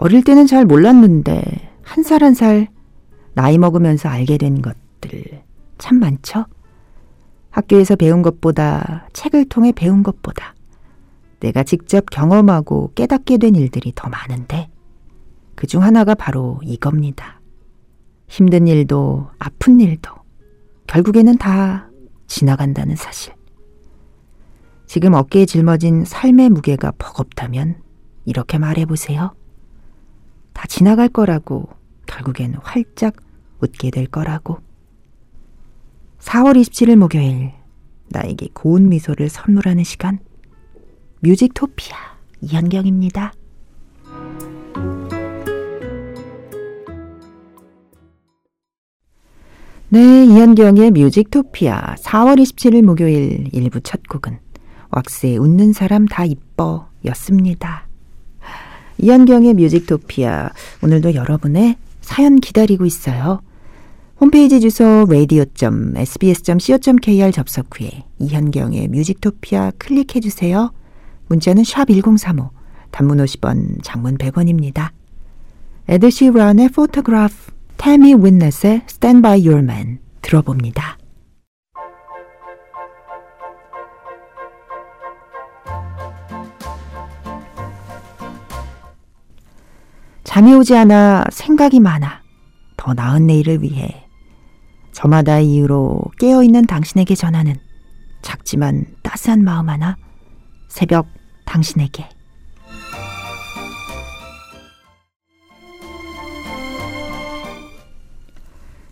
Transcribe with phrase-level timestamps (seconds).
[0.00, 1.42] 어릴 때는 잘 몰랐는데
[1.82, 2.68] 한 살 한 살
[3.34, 5.42] 나이 먹으면서 알게 된 것들
[5.78, 6.46] 참 많죠?
[7.50, 10.54] 학교에서 배운 것보다 책을 통해 배운 것보다
[11.40, 14.70] 내가 직접 경험하고 깨닫게 된 일들이 더 많은데
[15.54, 17.38] 그 중 하나가 바로 이겁니다.
[18.26, 20.10] 힘든 일도 아픈 일도
[20.86, 21.90] 결국에는 다
[22.26, 23.34] 지나간다는 사실.
[24.86, 27.82] 지금 어깨에 짊어진 삶의 무게가 버겁다면
[28.24, 29.34] 이렇게 말해보세요.
[30.60, 31.70] 다 지나갈 거라고
[32.06, 33.16] 결국엔 활짝
[33.62, 34.58] 웃게 될 거라고.
[36.18, 37.52] 4월 27일 목요일
[38.10, 40.18] 나에게 고운 미소를 선물하는 시간
[41.20, 41.96] 뮤직토피아
[42.42, 43.32] 이현경입니다.
[49.88, 54.38] 네, 이현경의 뮤직토피아 4월 27일 목요일 1부 첫 곡은
[54.90, 57.89] 왁스의 웃는 사람 다 이뻐 였습니다.
[59.02, 60.50] 이현경의 뮤직토피아
[60.82, 63.40] 오늘도 여러분의 사연 기다리고 있어요.
[64.20, 65.72] 홈페이지 주소 radio.sbs.co.kr
[67.32, 70.72] 접속 후에 이현경의 뮤직토피아 클릭해 주세요.
[71.28, 72.50] 문자는 샵 1035,
[72.90, 74.90] 단문 50원, 장문 100원입니다.
[75.88, 80.99] 에드시런의 Photograph, 태미 윈넷의 Stand By Your Man 들어봅니다.
[90.30, 92.22] 잠이 오지 않아 생각이 많아
[92.76, 94.06] 더 나은 내일을 위해
[94.92, 97.56] 저마다 이유로 깨어있는 당신에게 전하는
[98.22, 99.96] 작지만 따스한 마음 하나
[100.68, 101.08] 새벽
[101.46, 102.08] 당신에게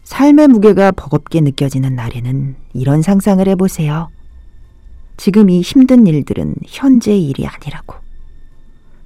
[0.02, 4.10] 삶의 무게가 버겁게 느껴지는 날에는 이런 상상을 해보세요.
[5.16, 8.07] 지금 이 힘든 일들은 현재의 일이 아니라고.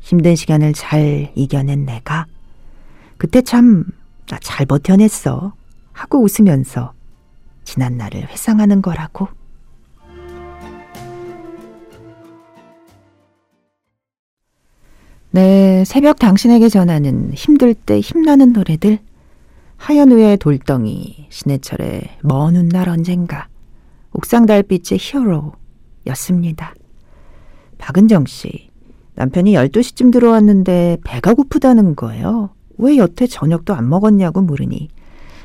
[0.02, 2.26] 힘든 시간을 잘 이겨낸 내가
[3.16, 3.84] 그때 참
[4.32, 5.52] 나 잘 버텨냈어
[5.92, 6.94] 하고 웃으면서
[7.64, 9.28] 지난 날을 회상하는 거라고.
[15.30, 18.98] 네, 새벽 당신에게 전하는 힘들 때 힘나는 노래들
[19.76, 23.48] 하현우의 돌덩이, 신해철의 먼 훗날 언젠가,
[24.12, 26.74] 옥상 달빛의 히어로였습니다.
[27.78, 28.70] 박은정 씨,
[29.15, 32.50] 남편이 12시쯤 들어왔는데 배가 고프다는 거예요.
[32.78, 34.89] 왜 여태 저녁도 안 먹었냐고 물으니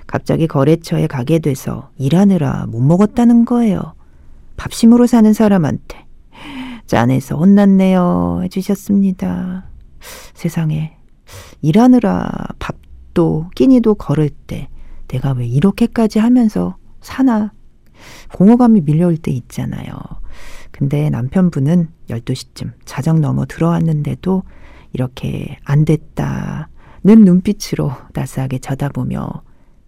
[0.08, 3.94] 갑자기 거래처에 가게 돼서 일하느라 못 먹었다는 거예요.
[4.56, 6.06] 밥심으로 사는 사람한테
[6.86, 9.70] 짠해서 혼났네요 해주셨습니다.
[10.34, 10.96] 세상에
[11.62, 12.30] 일하느라
[12.60, 14.70] 밥도 끼니도 걸을 때
[15.10, 17.52] 내가 왜 이렇게까지 하면서 사나
[18.34, 19.94] 공허감이 밀려올 때 있잖아요.
[20.78, 24.44] 근데 남편분은 12시쯤 자정 넘어 들어왔는데도
[24.94, 26.68] 이렇게 안 됐다는
[27.26, 29.28] 눈빛으로 따스하게 쳐다보며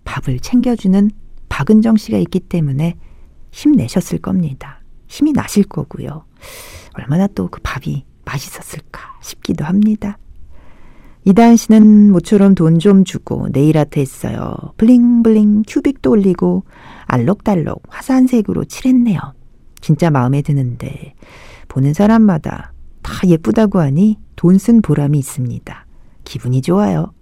[0.03, 1.11] 밥을 챙겨주는
[1.47, 2.95] 박은정 씨가 있기 때문에
[3.51, 4.81] 힘내셨을 겁니다.
[5.07, 6.25] 힘이 나실 거고요.
[6.93, 10.17] 얼마나 또 그 밥이 맛있었을까 싶기도 합니다.
[11.25, 14.55] 이다은 씨는 모처럼 돈 좀 주고 네일 아트 했어요.
[14.77, 16.63] 블링블링 큐빅도 올리고
[17.05, 19.19] 알록달록 화사한 색으로 칠했네요.
[19.81, 21.13] 진짜 마음에 드는데
[21.67, 25.85] 보는 사람마다 다 예쁘다고 하니 돈 쓴 보람이 있습니다.
[26.23, 27.13] 기분이 좋아요.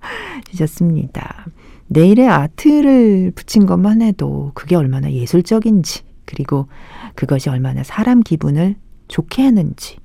[0.50, 1.46] 주셨습니다.
[1.88, 6.68] 네일에 아트를 붙인 것만 해도 그게 얼마나 예술적인지 그리고
[7.14, 8.76] 그것이 얼마나 사람 기분을
[9.08, 9.96] 좋게 하는지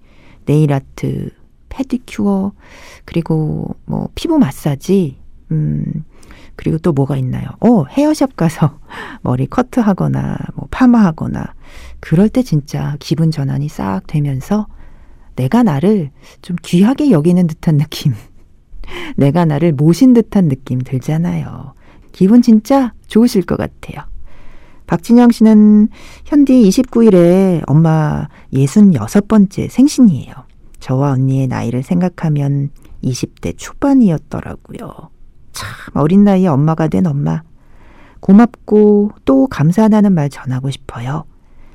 [0.45, 1.29] 네일 아트,
[1.69, 2.53] 페디큐어
[3.05, 5.17] 그리고 뭐 피부 마사지
[5.51, 6.03] 음
[6.55, 7.47] 그리고 또 뭐가 있나요?
[7.59, 8.79] 어, 헤어샵 가서
[9.21, 11.53] 머리 커트하거나 뭐 파마하거나
[11.99, 14.67] 그럴 때 진짜 기분 전환이 싹 되면서
[15.35, 16.09] 내가 나를
[16.41, 18.13] 좀 귀하게 여기는 듯한 느낌.
[19.15, 21.73] 내가 나를 모신 듯한 느낌 들잖아요.
[22.11, 24.03] 기분 진짜 좋으실 것 같아요.
[24.87, 25.89] 박진영 씨는
[26.25, 30.33] 현디 29일에 엄마 66번째 생신이에요.
[30.79, 32.71] 저와 언니의 나이를 생각하면
[33.03, 35.09] 20대 초반이었더라고요.
[35.57, 37.41] 참 어린 나이에 엄마가 된 엄마.
[38.19, 41.23] 고맙고 또 감사하다는 말 전하고 싶어요.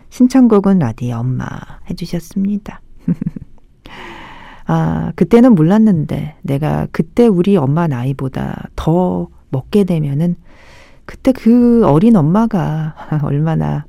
[0.08, 1.46] 신청곡은 라디오 엄마
[1.90, 2.80] 해주셨습니다.
[4.66, 10.36] 아, 그때는 몰랐는데 내가 그때 우리 엄마 나이보다 더 먹게 되면은
[11.04, 12.94] 그때 그 어린 엄마가
[13.24, 13.84] 얼마나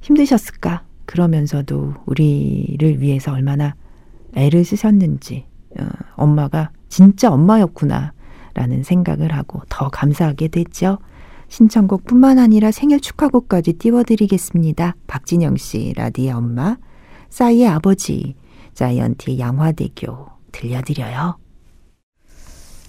[0.00, 0.82] 힘드셨을까.
[1.06, 3.76] 그러면서도 우리를 위해서 얼마나
[4.34, 5.46] 애를 쓰셨는지,
[5.78, 5.86] 어,
[6.16, 8.12] 엄마가 진짜 엄마였구나.
[8.58, 10.98] 라는 생각을 하고 더 감사하게 됐죠.
[11.46, 14.96] 신청곡 뿐만 아니라 생일 축하곡까지 띄워드리겠습니다.
[15.06, 16.76] 박진영 씨, 라디의 엄마,
[17.30, 18.34] 싸이의 아버지,
[18.74, 21.38] 자이언티의 양화대교 들려드려요.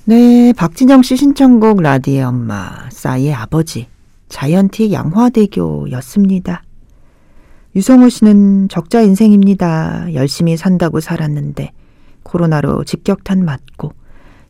[0.05, 3.87] 네, 박진영 씨 신청곡 라디의 엄마, 싸이의 아버지,
[4.29, 6.63] 자이언티의 양화대교였습니다.
[7.75, 10.15] 유성호 씨는 적자 인생입니다.
[10.15, 11.71] 열심히 산다고 살았는데
[12.23, 13.98] 코로나로 직격탄 맞고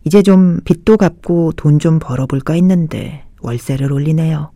[0.04, 4.52] 이제 좀 빚도 갚고 돈 좀 벌어볼까 했는데 월세를 올리네요.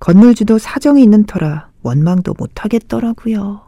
[0.00, 3.60] 건물주도 사정이 있는 터라 원망도 못 하겠더라고요.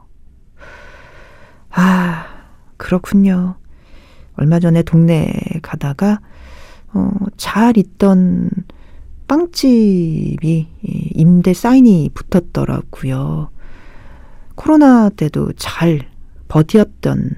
[1.71, 2.27] 아,
[2.77, 3.57] 그렇군요.
[4.35, 5.33] 얼마 전에 동네
[5.63, 6.21] 가다가
[6.93, 8.51] 어, 잘 있던
[9.27, 10.69] 빵집이
[11.15, 13.51] 임대 사인이 붙었더라고요.
[14.55, 16.01] 코로나 때도 잘
[16.49, 17.31] 버티었던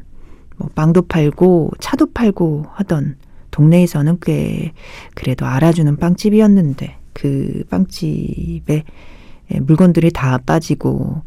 [0.57, 3.17] 뭐 빵도 팔고 차도 팔고 하던
[3.51, 4.73] 동네에서는 꽤
[5.15, 8.85] 그래도 알아주는 빵집이었는데 그 빵집에
[9.63, 11.23] 물건들이 다 빠지고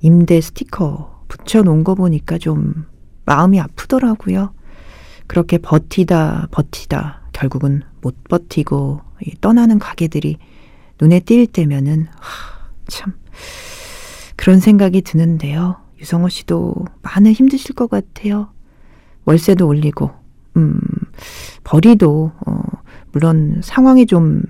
[0.00, 2.86] 임대 스티커 붙여놓은 거 보니까 좀
[3.24, 4.52] 마음이 아프더라고요.
[5.26, 9.00] 그렇게 버티다 버티다 결국은 못 버티고
[9.40, 10.36] 떠나는 가게들이
[11.00, 13.14] 눈에 띌 때면은 하, 참
[14.36, 15.76] 그런 생각이 드는데요.
[16.00, 18.50] 유성호 씨도 많은 힘드실 것 같아요.
[19.24, 20.10] 월세도 올리고
[20.56, 20.78] 음
[21.64, 22.62] 벌이도 어
[23.12, 24.42] 물론 상황이 좀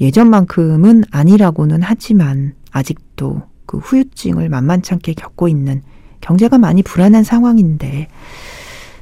[0.00, 5.82] 예전만큼은 아니라고는 하지만 아직도 그 후유증을 만만찮게 겪고 있는
[6.20, 8.08] 경제가 많이 불안한 상황인데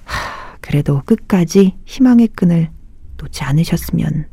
[0.05, 2.71] 하, 그래도 끝까지 희망의 끈을
[3.19, 4.27] 놓지 않으셨으면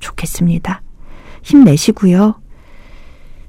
[0.00, 0.82] 좋겠습니다.
[1.42, 2.40] 힘내시고요.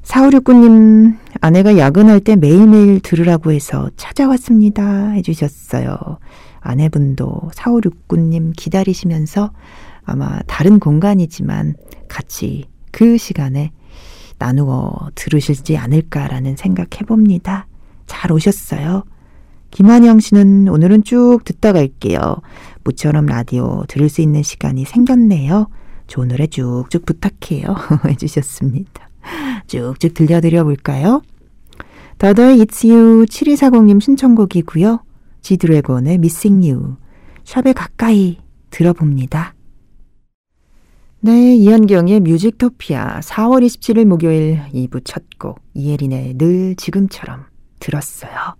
[0.03, 5.09] 4569님, 아내가 야근할 때 매일매일 들으라고 해서 찾아왔습니다.
[5.11, 5.97] 해주셨어요.
[6.67, 9.51] 아내분도 4569님 기다리시면서
[10.03, 11.75] 아마 다른 공간이지만
[12.07, 13.71] 같이 그 시간에
[14.37, 17.67] 나누어 들으실지 않을까라는 생각 해 봅니다.
[18.05, 19.03] 잘 오셨어요.
[19.71, 22.37] 김한영 씨는 오늘은 쭉 듣다 갈게요.
[22.83, 25.67] 모처럼 라디오 들을 수 있는 시간이 생겼네요.
[26.07, 27.75] 좋은 노래 쭉쭉 부탁해요.
[28.07, 29.09] 해주셨습니다.
[29.67, 31.21] 쭉쭉 들려드려 볼까요?
[32.17, 35.06] 더더의 It's You 7240님 신청곡이고요.
[35.47, 36.97] 지드래곤의 Missing
[37.45, 38.37] 샵에 가까이
[38.69, 39.55] 들어봅니다.
[41.21, 47.45] 네, 이현경의 뮤직토피아 4월 27일 목요일 2부 첫 곡 이혜린의 늘 지금처럼
[47.79, 48.55] 들었어요.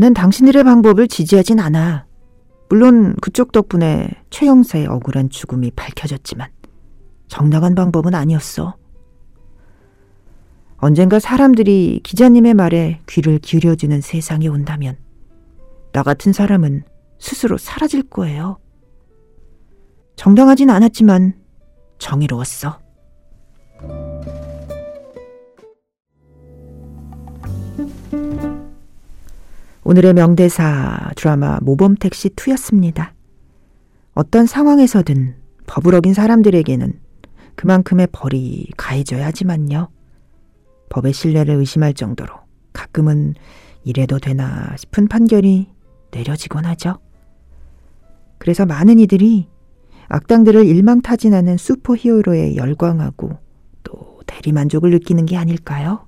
[0.00, 2.06] 나는 당신들의 방법을 지지하진 않아.
[2.70, 6.48] 물론 그쪽 덕분에 최 형사의 억울한 죽음이 밝혀졌지만
[7.28, 8.76] 정당한 방법은 아니었어.
[10.78, 14.96] 언젠가 사람들이 기자님의 말에 귀를 기울여주는 세상이 온다면
[15.92, 16.84] 나 같은 사람은
[17.18, 18.56] 스스로 사라질 거예요.
[20.16, 21.34] 정당하진 않았지만
[21.98, 22.78] 정의로웠어.
[29.82, 33.12] 오늘의 명대사 드라마 모범택시 2였습니다.
[34.12, 36.92] 어떤 상황에서든 법을 어긴 사람들에게는
[37.54, 39.88] 그만큼의 벌이 가해져야 하지만요.
[40.90, 42.34] 법의 신뢰를 의심할 정도로
[42.72, 43.34] 가끔은
[43.84, 45.68] 이래도 되나 싶은 판결이
[46.10, 46.98] 내려지곤 하죠.
[48.38, 49.48] 그래서 많은 이들이
[50.08, 53.38] 악당들을 일망타진하는 슈퍼히어로에 열광하고
[53.84, 56.06] 또 대리만족을 느끼는 게 아닐까요?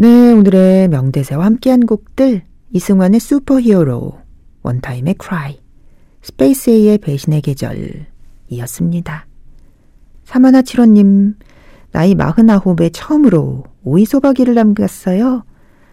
[0.00, 2.42] 네, 오늘의 명대사와 함께한 곡들
[2.72, 4.18] 이승환의 슈퍼히어로,
[4.62, 5.60] 원타임의 Cry,
[6.22, 9.26] 스페이스 A의 배신의 계절이었습니다.
[10.24, 11.34] 사마나 칠호님,
[11.92, 15.44] 나이 마흔아홉에 처음으로 오이 소박이를 담갔어요.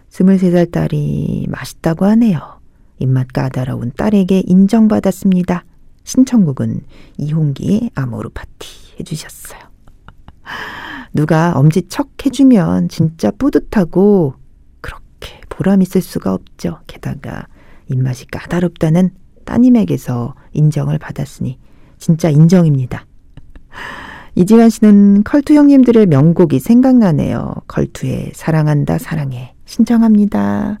[0.08, 2.62] 23살 딸이 맛있다고 하네요.
[3.00, 5.66] 입맛 까다로운 딸에게 인정받았습니다.
[6.04, 6.80] 신청곡은
[7.18, 9.60] 이홍기의 아모르 파티 해주셨어요.
[11.12, 14.34] 누가 엄지 척 해주면 진짜 뿌듯하고
[14.80, 16.80] 그렇게 보람 있을 수가 없죠.
[16.86, 17.46] 게다가
[17.88, 19.10] 입맛이 까다롭다는
[19.44, 21.58] 따님에게서 인정을 받았으니
[21.98, 23.06] 진짜 인정입니다.
[24.34, 27.54] 이지환 씨는 컬투 형님들의 명곡이 생각나네요.
[27.66, 30.78] 컬투의 사랑한다 사랑해 신청합니다.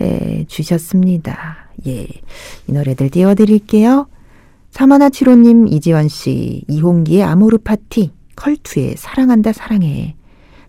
[0.00, 1.56] 해 주셨습니다.
[1.86, 2.06] 예.
[2.66, 4.08] 이 노래들 띄워드릴게요.
[4.70, 10.16] 사마나 칠호님, 이지원 씨, 이홍기의 아모르 파티, 컬투의 사랑한다 사랑해,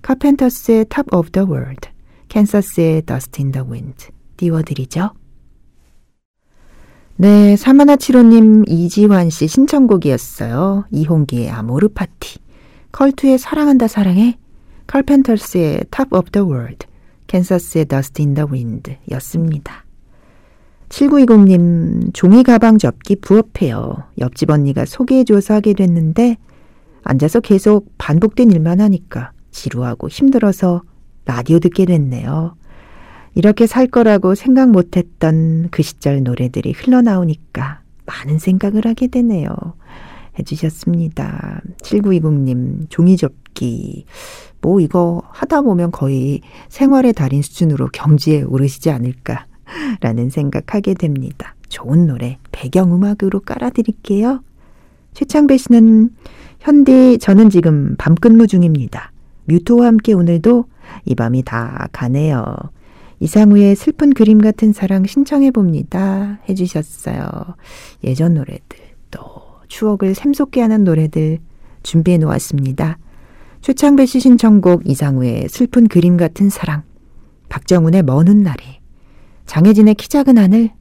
[0.01, 1.89] 카펜터스의 Top of the World,
[2.29, 4.07] 캔서스의 Dust in the Wind
[4.37, 5.11] 띄워드리죠.
[7.17, 10.85] 네, 사마나치로님 이지환 씨 신청곡이었어요.
[10.91, 12.39] 이홍기의 아모르 파티,
[12.91, 14.37] 컬투의 사랑한다 사랑해,
[14.85, 16.87] 칼펜터스의 Top of the World,
[17.27, 19.83] 캔서스의 Dust in the Wind 였습니다.
[20.89, 24.03] 7920님, 종이 가방 접기 부업해요.
[24.19, 26.37] 옆집 언니가 소개해줘서 하게 됐는데,
[27.03, 30.81] 앉아서 계속 반복된 일만 하니까 지루하고 힘들어서
[31.25, 32.55] 라디오 듣게 됐네요.
[33.35, 39.49] 이렇게 살 거라고 생각 못했던 그 시절 노래들이 흘러나오니까 많은 생각을 하게 되네요.
[40.39, 41.61] 해주셨습니다.
[41.83, 44.05] 7920님, 종이접기.
[44.61, 51.55] 뭐 이거 하다 보면 거의 생활의 달인 수준으로 경지에 오르시지 않을까라는 생각하게 됩니다.
[51.69, 54.41] 좋은 노래 배경음악으로 깔아드릴게요.
[55.13, 56.11] 최창배 씨는
[56.59, 59.11] 현디 저는 지금 밤 근무 중입니다.
[59.45, 60.65] 뮤토와 함께 오늘도
[61.05, 62.55] 이 밤이 다 가네요.
[63.19, 66.39] 이상우의 슬픈 그림 같은 사랑 신청해 봅니다.
[66.49, 67.25] 해주셨어요.
[68.03, 68.77] 예전 노래들
[69.11, 69.21] 또
[69.67, 71.39] 추억을 샘솟게 하는 노래들
[71.83, 72.97] 준비해 놓았습니다.
[73.61, 76.83] 최창배 씨 신청곡 이상우의 슬픈 그림 같은 사랑
[77.49, 78.63] 박정훈의 먼 훗날이
[79.45, 80.71] 장혜진의 키 작은 하늘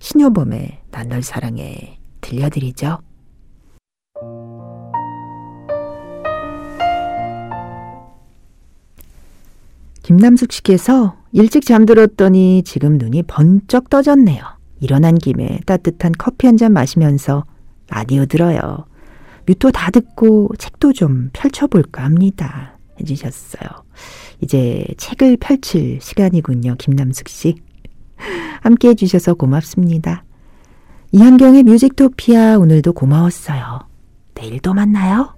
[0.00, 3.07] 신효범의 난 널 사랑해 들려드리죠.
[10.08, 14.42] 김남숙 씨께서 일찍 잠들었더니 지금 눈이 번쩍 떠졌네요.
[14.80, 17.44] 일어난 김에 따뜻한 커피 한 잔 마시면서
[17.90, 18.86] 라디오 들어요.
[19.44, 22.78] 뮤토 다 듣고 책도 좀 펼쳐볼까 합니다.
[22.98, 23.68] 해주셨어요.
[24.40, 26.76] 이제 책을 펼칠 시간이군요.
[26.78, 27.56] 김남숙 씨.
[28.62, 30.24] 함께 해주셔서 고맙습니다.
[31.12, 33.80] 이한경의 뮤직토피아 오늘도 고마웠어요.
[34.32, 35.37] 내일 또 만나요.